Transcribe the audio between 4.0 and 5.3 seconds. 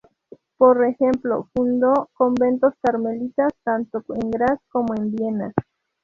en Graz como en